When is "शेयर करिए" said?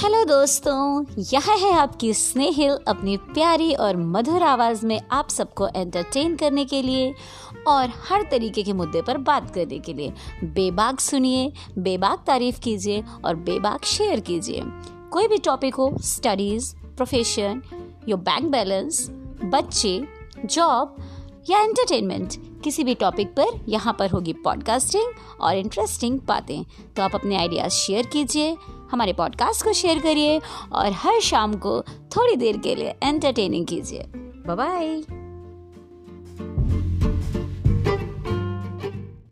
29.72-30.40